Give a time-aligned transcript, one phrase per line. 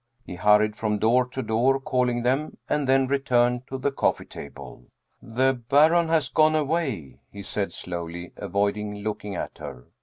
[0.25, 4.25] He hurried from door to door, calling them, and then re turned to the coffee
[4.25, 4.87] table."
[5.21, 9.85] The Baron has gone away," he said slowly, avoiding looking at her.